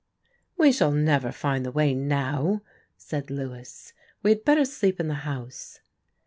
"We 0.57 0.71
shall 0.71 0.89
never 0.91 1.31
find 1.31 1.63
the 1.63 1.71
way 1.71 1.93
now," 1.93 2.63
said 2.97 3.29
Lewis. 3.29 3.93
"We 4.23 4.31
had 4.31 4.43
better 4.43 4.65
sleep 4.65 4.99
in 4.99 5.09
the 5.09 5.13
house." 5.29 5.79